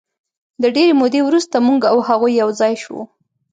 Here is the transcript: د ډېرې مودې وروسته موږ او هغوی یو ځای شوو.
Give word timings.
د 0.61 0.63
ډېرې 0.75 0.93
مودې 1.01 1.21
وروسته 1.23 1.55
موږ 1.67 1.81
او 1.91 1.97
هغوی 2.07 2.33
یو 2.41 2.49
ځای 2.59 2.73
شوو. 2.83 3.01